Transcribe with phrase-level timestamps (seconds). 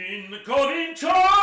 [0.00, 1.39] Incominciamo!